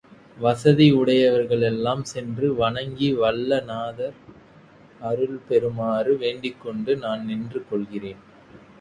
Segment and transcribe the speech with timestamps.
[0.37, 4.17] வசதி உடையவர்கள் எல்லாம் சென்று வணங்கி வல்ல நாதர்
[5.01, 8.21] அருள் பெறுமாறு வேண்டிக்கொண்டு நான் நின்று கொள்கிறேன்.